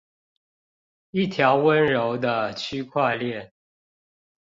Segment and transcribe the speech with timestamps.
[1.11, 3.51] 一條溫柔的區塊鍊